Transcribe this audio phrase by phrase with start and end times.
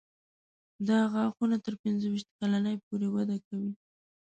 [0.87, 3.71] دا غاښونه تر پنځه ویشت کلنۍ پورې وده کوي.